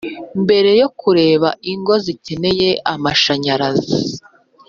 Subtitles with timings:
[0.43, 3.97] mbere yo kureba ingo zikeneye amashanyarazi.